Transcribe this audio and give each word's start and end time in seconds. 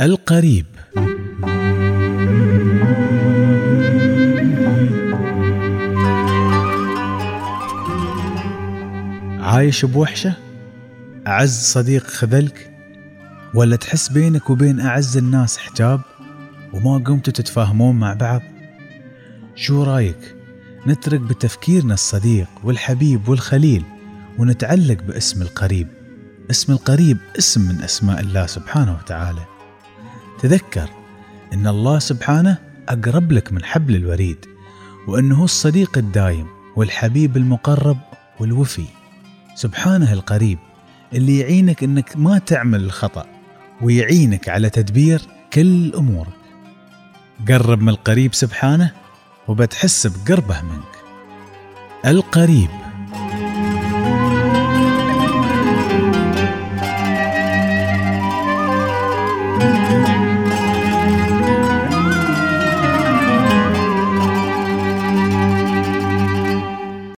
القريب 0.00 0.66
عايش 9.40 9.84
بوحشة؟ 9.84 10.34
أعز 11.26 11.58
صديق 11.60 12.06
خذلك؟ 12.06 12.70
ولا 13.54 13.76
تحس 13.76 14.08
بينك 14.08 14.50
وبين 14.50 14.80
أعز 14.80 15.16
الناس 15.16 15.58
حجاب 15.58 16.00
وما 16.72 16.98
قمتوا 17.04 17.32
تتفاهمون 17.32 17.98
مع 17.98 18.12
بعض؟ 18.14 18.42
شو 19.54 19.82
رأيك 19.82 20.36
نترك 20.86 21.20
بتفكيرنا 21.20 21.94
الصديق 21.94 22.48
والحبيب 22.64 23.28
والخليل 23.28 23.84
ونتعلق 24.38 25.02
باسم 25.02 25.42
القريب 25.42 25.88
اسم 26.50 26.72
القريب 26.72 27.18
اسم 27.38 27.60
من 27.68 27.80
أسماء 27.82 28.20
الله 28.20 28.46
سبحانه 28.46 28.94
وتعالى 28.94 29.57
تذكر 30.38 30.88
إن 31.52 31.66
الله 31.66 31.98
سبحانه 31.98 32.58
أقرب 32.88 33.32
لك 33.32 33.52
من 33.52 33.64
حبل 33.64 33.96
الوريد 33.96 34.46
وإنه 35.08 35.44
الصديق 35.44 35.98
الدايم 35.98 36.46
والحبيب 36.76 37.36
المقرب 37.36 37.98
والوفي. 38.40 38.84
سبحانه 39.54 40.12
القريب 40.12 40.58
اللي 41.12 41.38
يعينك 41.38 41.84
إنك 41.84 42.16
ما 42.16 42.38
تعمل 42.38 42.84
الخطأ 42.84 43.26
ويعينك 43.82 44.48
على 44.48 44.70
تدبير 44.70 45.22
كل 45.52 45.94
أمورك. 45.94 46.38
قرب 47.48 47.82
من 47.82 47.88
القريب 47.88 48.34
سبحانه 48.34 48.90
وبتحس 49.48 50.06
بقربه 50.06 50.62
منك. 50.62 50.94
القريب. 52.06 52.77
Música 59.58 60.37